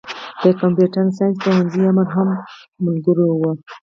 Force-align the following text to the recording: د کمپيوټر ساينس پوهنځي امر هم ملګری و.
د 0.41 0.43
کمپيوټر 0.61 1.05
ساينس 1.17 1.35
پوهنځي 1.43 1.81
امر 1.91 2.07
هم 2.15 2.27
ملګری 2.85 3.27
و. 3.29 3.41